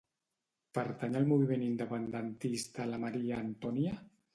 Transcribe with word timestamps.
Pertany 0.77 1.19
al 1.21 1.29
moviment 1.33 1.67
independentista 1.67 2.93
la 2.95 3.05
Maria 3.09 3.41
Antonia? 3.49 4.01